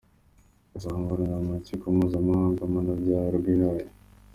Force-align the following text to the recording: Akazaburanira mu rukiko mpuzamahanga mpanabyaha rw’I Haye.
Akazaburanira 0.67 1.37
mu 1.43 1.51
rukiko 1.57 1.85
mpuzamahanga 1.95 2.61
mpanabyaha 2.71 3.27
rw’I 3.37 3.55
Haye. 3.61 3.85